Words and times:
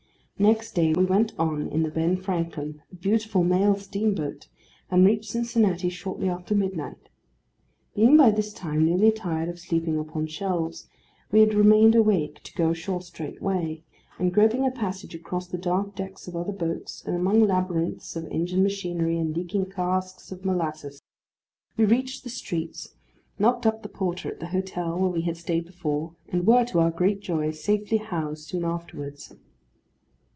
Next 0.39 0.71
day 0.71 0.91
we 0.91 1.05
went 1.05 1.33
on 1.37 1.67
in 1.67 1.83
the 1.83 1.91
Ben 1.91 2.17
Franklin, 2.17 2.81
a 2.91 2.95
beautiful 2.95 3.43
mail 3.43 3.75
steamboat, 3.75 4.47
and 4.89 5.05
reached 5.05 5.29
Cincinnati 5.29 5.87
shortly 5.89 6.29
after 6.29 6.55
midnight. 6.55 7.09
Being 7.93 8.17
by 8.17 8.31
this 8.31 8.51
time 8.51 8.83
nearly 8.83 9.11
tired 9.11 9.49
of 9.49 9.59
sleeping 9.59 9.99
upon 9.99 10.25
shelves, 10.25 10.89
we 11.31 11.41
had 11.41 11.53
remained 11.53 11.93
awake 11.93 12.41
to 12.41 12.53
go 12.55 12.71
ashore 12.71 13.03
straightway; 13.03 13.83
and 14.17 14.33
groping 14.33 14.65
a 14.65 14.71
passage 14.71 15.13
across 15.13 15.45
the 15.45 15.59
dark 15.59 15.93
decks 15.95 16.27
of 16.27 16.35
other 16.35 16.51
boats, 16.53 17.03
and 17.05 17.15
among 17.15 17.43
labyrinths 17.43 18.15
of 18.15 18.25
engine 18.31 18.63
machinery 18.63 19.19
and 19.19 19.37
leaking 19.37 19.67
casks 19.69 20.31
of 20.31 20.43
molasses, 20.43 21.03
we 21.77 21.85
reached 21.85 22.23
the 22.23 22.31
streets, 22.31 22.95
knocked 23.37 23.67
up 23.67 23.83
the 23.83 23.87
porter 23.89 24.31
at 24.31 24.39
the 24.39 24.47
hotel 24.47 24.97
where 24.97 25.11
we 25.11 25.21
had 25.21 25.37
stayed 25.37 25.67
before, 25.67 26.15
and 26.29 26.47
were, 26.47 26.65
to 26.65 26.79
our 26.79 26.89
great 26.89 27.19
joy, 27.19 27.51
safely 27.51 27.97
housed 27.99 28.47
soon 28.47 28.65
afterwards. 28.65 29.35